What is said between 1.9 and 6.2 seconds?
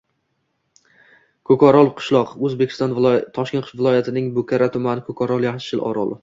qishloq, Toshkent viloyatining Bo‘ka tumani. Ko‘korol– yashil orol.